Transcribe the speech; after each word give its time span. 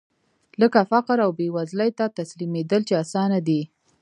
لکه 0.61 0.79
فقر 0.91 1.17
او 1.25 1.31
بېوزلۍ 1.37 1.89
ته 1.97 2.05
تسليمېدل 2.17 2.81
چې 2.87 2.93
اسانه 3.03 3.39
دي. 3.47 3.61